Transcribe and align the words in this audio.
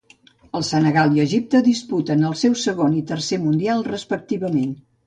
El 0.59 0.63
Senegal 0.69 1.13
i 1.17 1.21
Egipte 1.25 1.61
disputaven 1.69 2.27
el 2.31 2.35
seu 2.45 2.59
segon 2.65 2.99
i 3.03 3.07
tercer 3.13 3.41
Mundial, 3.47 3.89
respectivament. 3.95 4.79